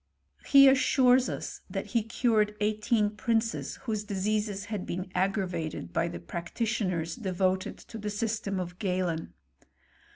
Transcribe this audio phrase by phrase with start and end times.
[0.47, 6.19] He assures us that he cured eighteen princes whose <liseases had been aggravated by the
[6.19, 9.35] practitioners de voted to the system of Galen.